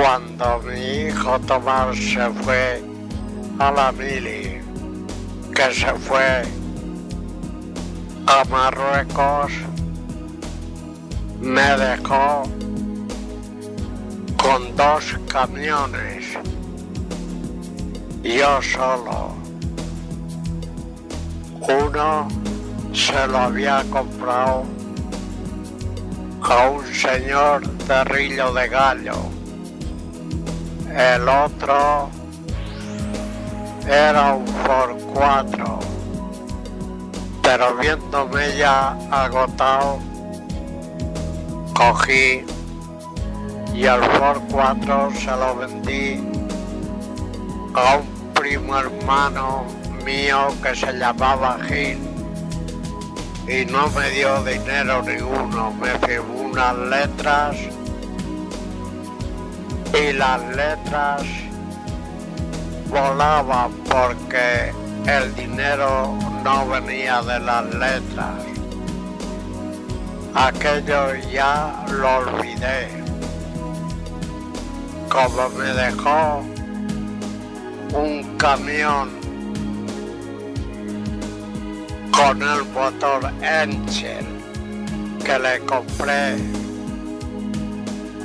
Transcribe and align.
cuando 0.00 0.62
mi 0.62 1.08
hijo 1.08 1.38
Tomás 1.40 1.94
se 1.94 2.30
fue 2.42 2.82
a 3.58 3.70
la 3.70 3.92
mili, 3.92 4.58
que 5.54 5.74
se 5.74 5.92
fue 5.94 6.42
a 8.26 8.42
Marruecos, 8.44 9.52
me 11.40 11.76
dejó 11.76 12.44
con 14.42 14.74
dos 14.74 15.04
camiones, 15.30 16.24
yo 18.22 18.62
solo. 18.62 19.34
Uno 21.60 22.26
se 22.94 23.26
lo 23.26 23.38
había 23.38 23.84
comprado 23.90 24.64
a 26.42 26.70
un 26.70 26.86
señor 26.86 27.66
de 27.66 28.04
Rillo 28.04 28.52
de 28.54 28.68
Gallo. 28.68 29.39
El 30.96 31.28
otro 31.28 32.10
era 33.88 34.34
un 34.34 34.46
Ford 34.46 34.96
4. 35.14 35.78
Pero 37.42 37.76
viéndome 37.76 38.56
ya 38.56 38.96
agotado, 39.10 39.98
cogí 41.74 42.44
y 43.74 43.84
el 43.84 44.02
Ford 44.02 44.42
4 44.50 45.10
se 45.12 45.30
lo 45.30 45.56
vendí 45.56 46.20
a 47.74 47.96
un 47.96 48.32
primo 48.34 48.78
hermano 48.78 49.64
mío 50.04 50.48
que 50.62 50.74
se 50.74 50.92
llamaba 50.92 51.58
Gil 51.66 51.98
y 53.48 53.64
no 53.66 53.88
me 53.90 54.10
dio 54.10 54.42
dinero 54.44 55.02
ninguno, 55.02 55.72
me 55.72 55.98
firmó 56.06 56.42
unas 56.42 56.76
letras 56.76 57.56
y 59.94 60.12
las 60.12 60.42
letras 60.54 61.22
volaban 62.88 63.72
porque 63.88 64.72
el 65.06 65.34
dinero 65.34 66.16
no 66.44 66.68
venía 66.68 67.22
de 67.22 67.40
las 67.40 67.64
letras. 67.74 68.44
Aquello 70.34 71.14
ya 71.32 71.84
lo 71.88 72.18
olvidé. 72.18 72.88
Como 75.08 75.48
me 75.50 75.72
dejó 75.72 76.44
un 77.92 78.36
camión 78.36 79.10
con 82.12 82.42
el 82.42 82.64
motor 82.72 83.32
Encher 83.42 84.24
que 85.24 85.38
le 85.38 85.58
compré 85.66 86.59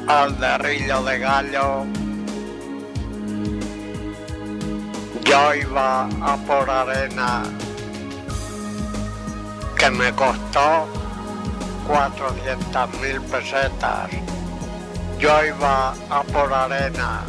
al 0.07 0.39
derrillo 0.39 1.03
de 1.03 1.19
gallo. 1.19 1.85
Yo 5.23 5.55
iba 5.55 6.07
a 6.21 6.37
por 6.45 6.69
arena 6.69 7.43
que 9.77 9.89
me 9.89 10.11
costó 10.13 10.87
400 11.87 12.89
mil 13.01 13.21
pesetas. 13.21 14.09
Yo 15.19 15.45
iba 15.45 15.95
a 16.09 16.23
por 16.23 16.53
arena 16.53 17.23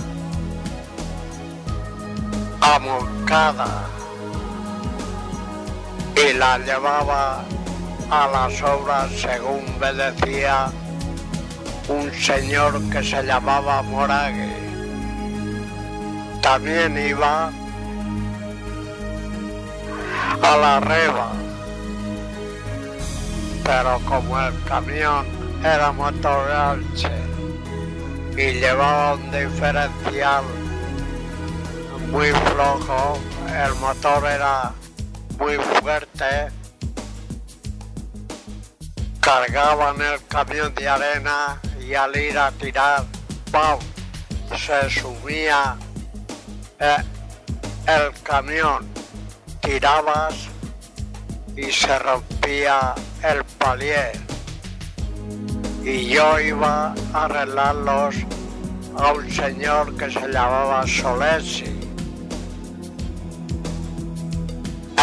a 2.60 2.78
Moncada 2.78 3.84
y 6.16 6.32
la 6.34 6.58
llevaba 6.58 7.44
a 8.10 8.26
las 8.28 8.62
obras 8.62 9.10
según 9.12 9.64
me 9.78 9.92
decía 9.92 10.70
un 11.88 12.12
señor 12.12 12.80
que 12.90 13.02
se 13.02 13.22
llamaba 13.22 13.82
Morague. 13.82 14.52
También 16.42 16.96
iba 16.98 17.50
a 20.42 20.56
la 20.56 20.80
reba, 20.80 21.32
pero 23.64 23.98
como 24.00 24.40
el 24.40 24.54
camión 24.64 25.26
era 25.64 25.92
motor 25.92 26.50
anche 26.50 27.10
y 28.36 28.52
llevaba 28.60 29.14
un 29.14 29.30
diferencial 29.30 30.44
muy 32.10 32.28
flojo, 32.28 33.18
el 33.48 33.74
motor 33.76 34.24
era 34.26 34.72
muy 35.38 35.56
fuerte, 35.56 36.48
cargaban 39.20 40.00
el 40.00 40.24
camión 40.28 40.74
de 40.74 40.88
arena 40.88 41.60
y 41.88 41.94
al 41.94 42.16
ir 42.16 42.36
a 42.36 42.50
tirar, 42.52 43.04
se 44.56 44.90
sumía 44.90 45.76
eh, 46.80 46.96
el 47.86 48.22
camión, 48.22 48.86
tirabas 49.60 50.34
y 51.56 51.70
se 51.70 51.98
rompía 51.98 52.94
el 53.22 53.44
palier. 53.58 54.18
Y 55.84 56.06
yo 56.08 56.40
iba 56.40 56.92
a 57.12 57.24
arreglarlos 57.24 58.16
a 58.98 59.12
un 59.12 59.30
señor 59.30 59.96
que 59.96 60.10
se 60.10 60.26
llamaba 60.28 60.84
Solesi 60.86 61.78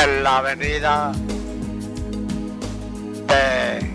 en 0.03 0.23
la 0.23 0.37
avenida 0.39 1.13
de 3.27 3.92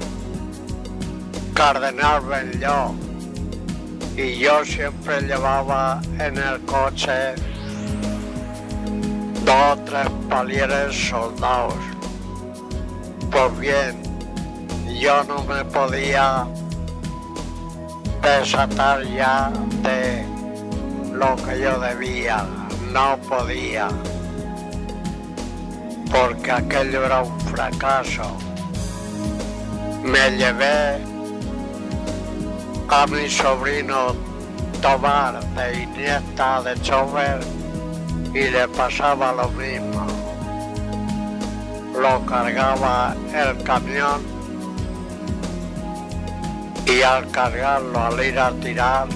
Cardenal 1.59 2.21
Belló 2.21 2.95
y 4.17 4.39
yo 4.39 4.65
siempre 4.65 5.23
llevaba 5.23 6.01
en 6.21 6.39
el 6.39 6.61
coche 6.67 7.35
dos 9.45 9.73
o 9.73 9.77
tres 9.85 10.07
palieres 10.31 10.95
soldados. 10.95 11.75
Pues 13.33 13.59
bien, 13.59 14.01
yo 15.01 15.25
no 15.25 15.43
me 15.43 15.65
podía 15.65 16.47
desatar 18.23 19.03
ya 19.09 19.51
de 19.83 20.25
lo 21.13 21.35
que 21.45 21.61
yo 21.61 21.81
debía, 21.81 22.47
no 22.93 23.19
podía 23.29 23.89
porque 26.13 26.53
aquello 26.53 27.05
era 27.05 27.25
un 27.25 27.41
fracaso. 27.41 28.37
Me 30.05 30.31
llevé 30.37 31.08
a 32.91 33.07
mi 33.07 33.29
sobrino 33.29 34.15
Tomar 34.81 35.41
de 35.55 35.83
Iniesta 35.83 36.63
de 36.63 36.81
chofer 36.81 37.41
y 38.33 38.51
le 38.51 38.69
pasaba 38.69 39.33
lo 39.33 39.49
mismo. 39.51 40.07
Lo 42.01 42.25
cargaba 42.25 43.15
el 43.35 43.63
camión 43.65 44.23
y 46.87 47.03
al 47.03 47.31
cargarlo, 47.31 47.99
al 47.99 48.25
ir 48.25 48.39
a 48.39 48.53
tirar, 48.53 49.09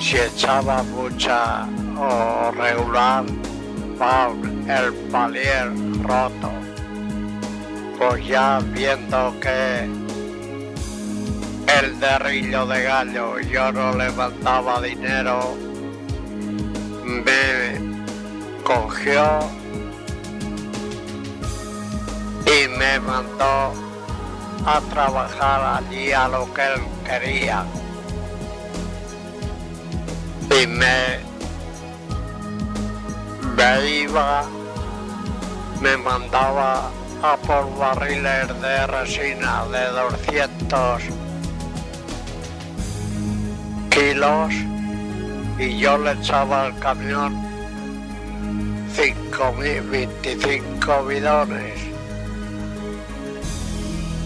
si 0.00 0.16
echaba 0.16 0.82
mucha 0.84 1.66
o 1.98 2.50
regular, 2.52 3.24
el 4.68 4.94
palier 5.10 5.72
roto. 6.04 6.50
Pues 7.98 8.26
ya 8.26 8.60
viendo 8.72 9.34
que 9.40 9.97
el 11.80 12.00
derrillo 12.00 12.66
de 12.66 12.82
gallo 12.82 13.38
yo 13.40 13.70
no 13.72 13.92
le 13.96 14.10
mandaba 14.12 14.80
dinero, 14.80 15.56
me 17.04 18.04
cogió 18.64 19.40
y 22.46 22.68
me 22.78 23.00
mandó 23.00 23.72
a 24.66 24.80
trabajar 24.90 25.82
allí 25.82 26.12
a 26.12 26.28
lo 26.28 26.52
que 26.52 26.62
él 26.62 26.80
quería. 27.04 27.64
Y 30.50 30.66
me, 30.66 31.20
me 33.56 33.90
iba 33.90 34.44
me 35.80 35.96
mandaba 35.96 36.90
a 37.22 37.36
por 37.36 37.78
barriles 37.78 38.48
de 38.60 38.86
resina 38.86 39.64
de 39.66 39.84
200 39.90 41.27
kilos 43.98 44.54
y 45.58 45.78
yo 45.78 45.98
le 45.98 46.12
echaba 46.12 46.66
al 46.66 46.78
camión 46.78 47.34
25 49.90 51.04
bidones. 51.06 51.80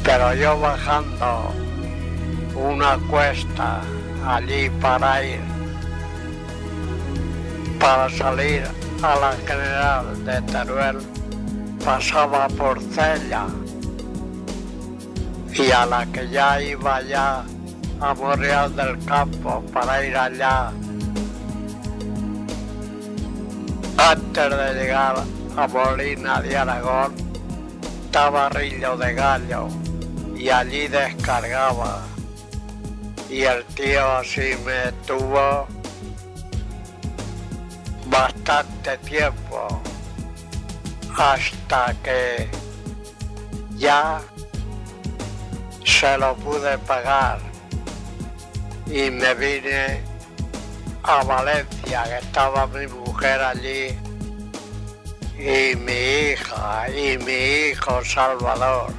Pero 0.05 0.35
yo 0.35 0.59
bajando 0.61 1.53
una 2.55 2.99
cuesta 3.11 3.81
allí 4.27 4.69
para 4.81 5.25
ir, 5.25 5.41
para 7.81 8.11
salir 8.11 8.65
a 9.03 9.17
la 9.17 9.33
general 9.47 10.25
de 10.25 10.43
Teruel, 10.53 10.99
pasaba 11.85 12.47
por 12.49 12.79
Cella 12.81 13.47
y 15.55 15.71
a 15.71 15.87
la 15.87 16.05
que 16.07 16.29
ya 16.29 16.61
iba 16.61 17.01
ya 17.03 17.45
a 18.03 18.15
Morreal 18.15 18.75
del 18.75 18.99
Campo 19.05 19.63
para 19.73 20.05
ir 20.05 20.17
allá 20.17 20.73
Antes 23.97 24.51
de 24.51 24.75
llegar 24.75 25.23
a 25.57 25.69
Molina 25.69 26.41
de 26.41 26.57
Aragón, 26.57 27.15
estaba 28.07 28.49
Rillo 28.49 28.97
de 28.97 29.15
Gallo 29.15 29.69
y 30.35 30.49
allí 30.49 30.89
descargaba. 30.89 32.03
Y 33.31 33.43
el 33.43 33.65
tío 33.77 34.17
así 34.17 34.57
me 34.65 34.91
tuvo 35.07 35.69
bastante 38.07 38.99
tiempo 38.99 39.81
hasta 41.17 41.95
que 42.03 42.49
ya 43.77 44.21
se 45.85 46.19
lo 46.19 46.35
pude 46.37 46.77
pagar 46.79 47.52
y 48.87 49.11
me 49.11 49.35
vine 49.35 50.01
a 51.03 51.25
Valencia, 51.25 52.05
que 52.05 52.19
estaba 52.19 52.67
mi 52.67 52.87
mujer 52.87 53.41
allí 53.41 53.99
y 55.39 55.77
mi 55.77 55.93
hija 55.93 56.89
y 56.91 57.19
mi 57.19 57.71
hijo 57.71 58.05
Salvador. 58.05 58.93